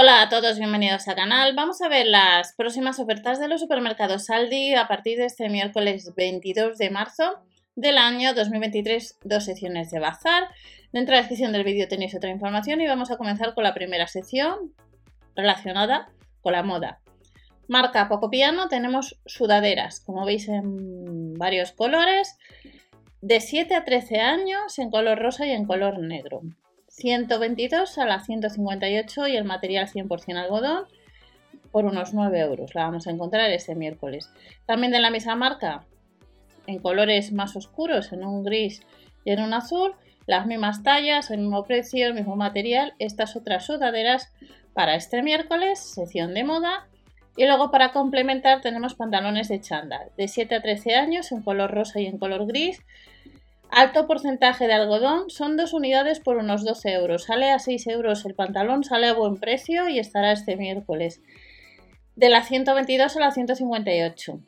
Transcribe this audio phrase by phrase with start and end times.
[0.00, 1.56] Hola a todos, bienvenidos al canal.
[1.56, 6.14] Vamos a ver las próximas ofertas de los supermercados Aldi a partir de este miércoles
[6.14, 7.40] 22 de marzo
[7.74, 10.44] del año 2023, dos secciones de bazar.
[10.92, 13.74] Dentro de la descripción del vídeo tenéis otra información y vamos a comenzar con la
[13.74, 14.72] primera sección
[15.34, 16.12] relacionada
[16.42, 17.00] con la moda.
[17.66, 22.38] Marca Poco Piano tenemos sudaderas, como veis en varios colores,
[23.20, 26.42] de 7 a 13 años en color rosa y en color negro.
[26.98, 30.86] 122 a la 158 y el material 100% algodón
[31.70, 32.74] por unos 9 euros.
[32.74, 34.30] La vamos a encontrar este miércoles.
[34.66, 35.84] También de la misma marca,
[36.66, 38.82] en colores más oscuros, en un gris
[39.24, 39.94] y en un azul,
[40.26, 42.94] las mismas tallas, el mismo precio, el mismo material.
[42.98, 44.32] Estas otras sudaderas
[44.74, 46.88] para este miércoles, sección de moda.
[47.36, 51.70] Y luego para complementar tenemos pantalones de chándal de 7 a 13 años en color
[51.70, 52.82] rosa y en color gris
[53.70, 57.24] Alto porcentaje de algodón, son dos unidades por unos 12 euros.
[57.24, 61.20] Sale a 6 euros el pantalón, sale a buen precio y estará este miércoles.
[62.16, 64.40] De la 122 a la 158.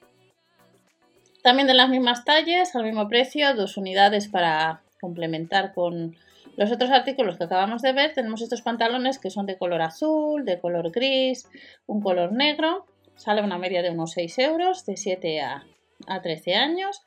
[1.42, 6.16] También de las mismas tallas, al mismo precio, dos unidades para complementar con
[6.56, 8.12] los otros artículos que acabamos de ver.
[8.14, 11.48] Tenemos estos pantalones que son de color azul, de color gris,
[11.86, 12.86] un color negro.
[13.16, 15.64] Sale una media de unos 6 euros, de 7 a,
[16.06, 17.02] a 13 años.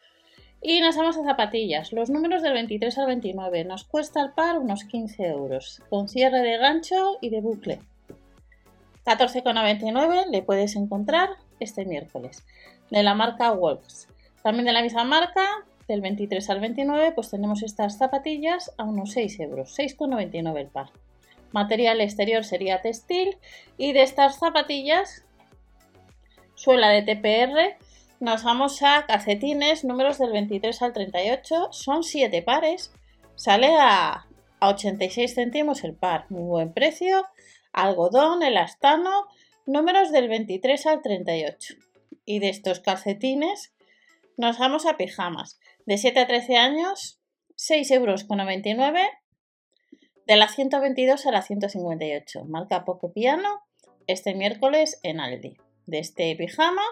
[0.66, 1.92] Y nos vamos a zapatillas.
[1.92, 6.39] Los números del 23 al 29 nos cuesta el par unos 15 euros, con cierre
[6.39, 7.81] de gancho y de bucle.
[9.06, 12.45] 14,99 le puedes encontrar este miércoles,
[12.89, 14.08] de la marca Wolves.
[14.41, 15.45] También de la misma marca,
[15.89, 20.91] del 23 al 29, pues tenemos estas zapatillas a unos 6 euros, 6,99 el par.
[21.52, 23.36] Material exterior sería textil
[23.78, 25.25] y de estas zapatillas,
[26.56, 27.75] suela de TPR,
[28.24, 32.94] nos vamos a calcetines, números del 23 al 38, son 7 pares,
[33.36, 34.28] sale a,
[34.62, 37.26] 86 céntimos el par, muy buen precio,
[37.74, 39.28] algodón, elastano,
[39.66, 41.76] números del 23 al 38.
[42.24, 43.74] Y de estos calcetines
[44.38, 47.20] nos vamos a pijamas, de 7 a 13 años,
[47.58, 49.02] 6 euros con 99,
[50.26, 53.64] de la 122 a la 158, marca Poco Piano,
[54.08, 55.58] este miércoles en Aldi.
[55.88, 56.84] De este pijama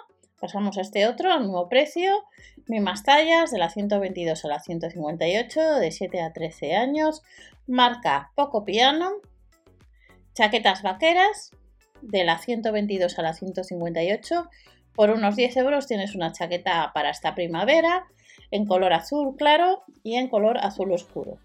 [0.41, 2.23] Pasamos a este otro, al mismo precio,
[2.65, 7.21] mismas tallas, de la 122 a la 158, de 7 a 13 años,
[7.67, 9.11] marca Poco Piano,
[10.33, 11.51] chaquetas vaqueras,
[12.01, 14.49] de la 122 a la 158,
[14.95, 18.07] por unos 10 euros tienes una chaqueta para esta primavera,
[18.49, 21.37] en color azul claro y en color azul oscuro.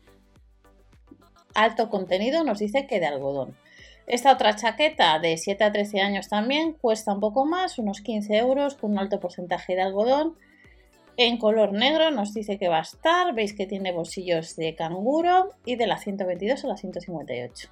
[1.54, 3.56] Alto contenido nos dice que de algodón.
[4.06, 8.36] Esta otra chaqueta de 7 a 13 años también cuesta un poco más, unos 15
[8.36, 10.36] euros con un alto porcentaje de algodón.
[11.16, 15.50] En color negro nos dice que va a estar, veis que tiene bolsillos de canguro
[15.64, 17.68] y de la 122 a la 158.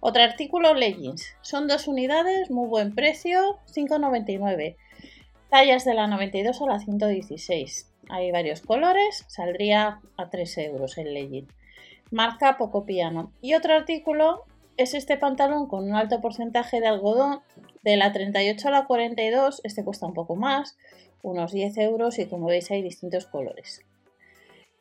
[0.00, 1.34] Otro artículo, leggings.
[1.40, 4.76] Son dos unidades, muy buen precio, 5,99.
[5.48, 7.90] Tallas de la 92 a la 116.
[8.10, 11.48] Hay varios colores, saldría a 3 euros el legging.
[12.10, 13.32] Marca poco piano.
[13.40, 14.44] Y otro artículo,
[14.78, 17.40] es este pantalón con un alto porcentaje de algodón.
[17.82, 20.76] De la 38 a la 42, este cuesta un poco más,
[21.22, 23.84] unos 10 euros y como veis hay distintos colores.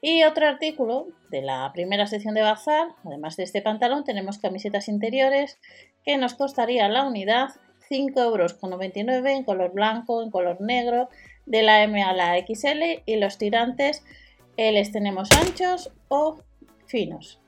[0.01, 4.87] Y otro artículo de la primera sección de bazar, además de este pantalón, tenemos camisetas
[4.87, 5.59] interiores
[6.03, 7.49] que nos costaría la unidad
[7.89, 8.57] 5,99 euros
[9.25, 11.09] en color blanco, en color negro,
[11.45, 14.03] de la M a la XL y los tirantes
[14.57, 16.41] les tenemos anchos o
[16.87, 17.39] finos.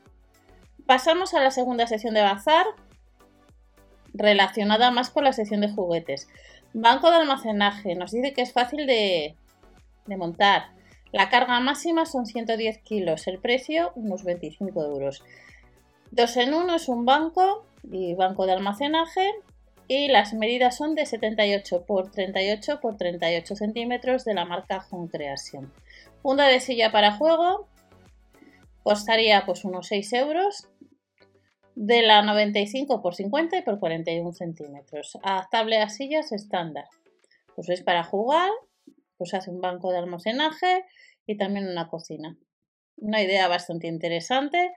[0.89, 2.66] Pasamos a la segunda sección de bazar,
[4.11, 6.27] relacionada más con la sección de juguetes.
[6.73, 9.35] Banco de almacenaje, nos dice que es fácil de,
[10.07, 10.72] montar.
[11.11, 15.23] La carga máxima son 110 kilos, el precio unos 25 euros.
[16.09, 19.29] Dos en uno es un banco y banco de almacenaje
[19.88, 25.07] y las medidas son de 78 por 38 por 38 centímetros de la marca Home
[25.07, 25.72] Creation.
[26.23, 27.67] Funda de silla para juego
[28.81, 30.67] costaría pues unos 6 euros
[31.81, 35.17] de la 95 por 50 y por 41 centímetros.
[35.23, 36.84] Adaptable a sillas estándar.
[37.55, 38.49] Pues es para jugar,
[39.17, 40.84] pues hace un banco de almacenaje
[41.26, 42.35] y también una cocina.
[42.97, 44.73] Una idea bastante interesante.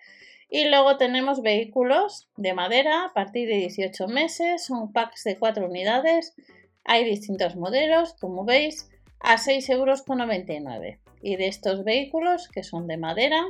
[0.49, 5.67] Y luego tenemos vehículos de madera a partir de 18 meses, son packs de 4
[5.67, 6.37] unidades.
[6.85, 8.89] Hay distintos modelos, como veis,
[9.19, 10.05] a 6,99 euros.
[11.21, 13.45] Y de estos vehículos, que son de madera,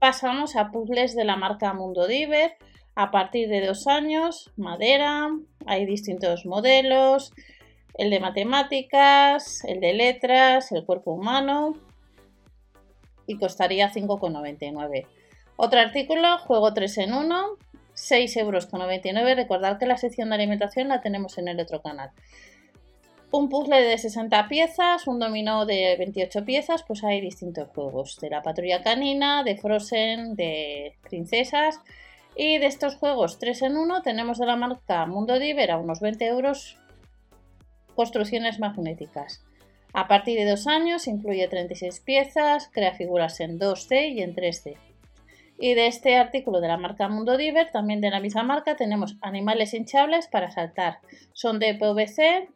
[0.00, 2.56] pasamos a puzzles de la marca Mundo Diver
[2.96, 5.28] a partir de dos años, madera,
[5.66, 7.32] hay distintos modelos,
[7.94, 11.74] el de matemáticas, el de letras, el cuerpo humano
[13.26, 15.06] y costaría 5,99.
[15.56, 17.46] Otro artículo, juego 3 en 1,
[17.94, 19.36] 6,99 euros.
[19.36, 22.10] Recordad que la sección de alimentación la tenemos en el otro canal.
[23.32, 28.18] Un puzzle de 60 piezas, un dominó de 28 piezas, pues hay distintos juegos.
[28.20, 31.78] De la patrulla canina, de Frozen, de princesas.
[32.34, 36.00] Y de estos juegos 3 en 1 tenemos de la marca Mundo Diver a unos
[36.00, 36.76] 20 euros
[37.94, 39.44] construcciones magnéticas.
[39.92, 44.76] A partir de dos años incluye 36 piezas, crea figuras en 2D y en 3D.
[45.58, 49.16] Y de este artículo de la marca Mundo Diver, también de la misma marca, tenemos
[49.20, 51.00] animales hinchables para saltar.
[51.32, 52.48] Son de PVC,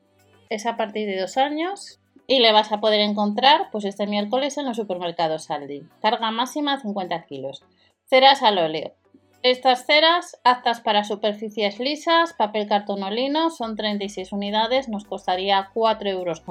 [0.51, 4.57] es a partir de dos años y le vas a poder encontrar pues este miércoles
[4.59, 5.83] en los supermercados Aldi.
[6.01, 7.63] Carga máxima 50 kilos.
[8.07, 8.95] Ceras al óleo.
[9.43, 16.43] Estas ceras, aptas para superficies lisas, papel cartonolino, son 36 unidades, nos costaría 4,99 euros.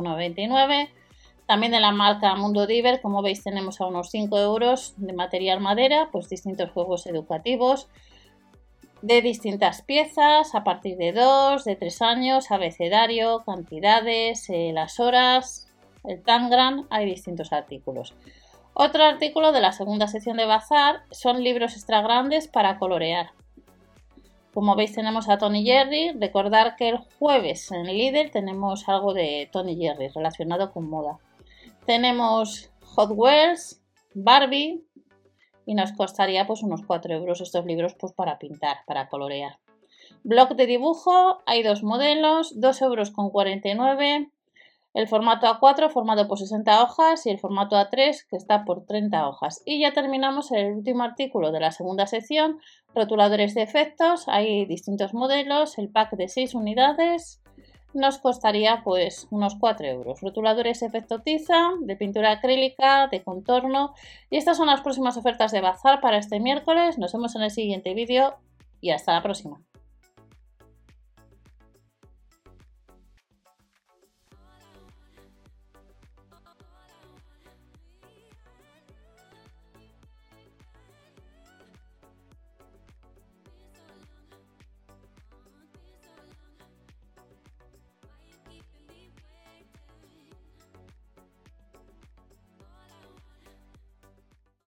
[1.47, 5.59] También de la marca Mundo Diver, como veis, tenemos a unos 5 euros de material
[5.59, 7.89] madera, pues distintos juegos educativos
[9.03, 15.67] de distintas piezas, a partir de 2, de 3 años, abecedario, cantidades, eh, las horas,
[16.05, 18.13] el Tangram, hay distintos artículos.
[18.73, 23.31] Otro artículo de la segunda sección de Bazar son libros extra grandes para colorear.
[24.53, 26.13] Como veis tenemos a Tony Jerry.
[26.17, 31.17] Recordar que el jueves en Lidl tenemos algo de Tony Jerry relacionado con moda.
[31.85, 33.81] Tenemos Hot Wheels,
[34.13, 34.81] Barbie
[35.65, 39.57] y nos costaría pues unos 4 euros estos libros pues para pintar, para colorear.
[40.23, 44.29] Blog de dibujo, hay dos modelos, 2 euros con 49
[44.93, 49.27] el formato A4 formado por 60 hojas y el formato A3 que está por 30
[49.27, 49.61] hojas.
[49.65, 52.59] Y ya terminamos el último artículo de la segunda sección,
[52.93, 57.42] rotuladores de efectos, hay distintos modelos, el pack de 6 unidades
[57.93, 60.21] nos costaría pues unos 4 euros.
[60.21, 63.93] Rotuladores efecto tiza, de pintura acrílica, de contorno
[64.29, 66.97] y estas son las próximas ofertas de bazar para este miércoles.
[66.97, 68.35] Nos vemos en el siguiente vídeo
[68.81, 69.61] y hasta la próxima.